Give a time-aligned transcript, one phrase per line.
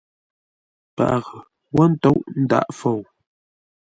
[0.95, 1.37] Paghʼə
[1.75, 3.01] wó ntôʼ, ndǎghʼ fou.